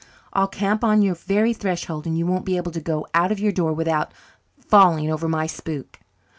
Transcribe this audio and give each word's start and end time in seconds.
I'll 0.33 0.47
camp 0.47 0.83
on 0.83 1.03
your 1.03 1.13
very 1.13 1.53
threshold 1.53 2.07
and 2.07 2.17
you 2.17 2.25
won't 2.25 2.43
be 2.43 2.57
able 2.57 2.71
to 2.71 2.79
go 2.81 3.05
out 3.13 3.31
of 3.31 3.39
your 3.39 3.51
door 3.51 3.71
without 3.71 4.15
falling 4.63 5.11
over 5.11 5.29
my 5.29 5.45
spook." 5.45 5.99